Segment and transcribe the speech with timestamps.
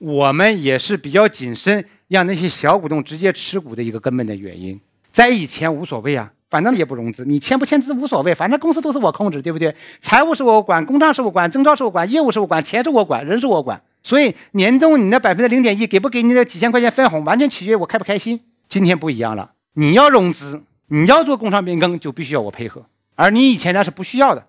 [0.00, 4.80] 我们也是比较谨慎让那些小股东直接持股的一个根本的原因。
[5.12, 9.74] 在以前无所谓啊反正也不融资你签不签字无所谓反正公司都是我控制对不对？
[10.00, 18.40] 财务是我管工商是我管征招是我管业务是我管钱是我管人是我管所以年终你那百分之零点一给不给你那几千块钱分红完全取决于我开不开心。
[18.68, 22.84] 今天不一样了你要融资你要做工商变更就必须要我配合。
[23.14, 24.46] 而你以前那是不需要的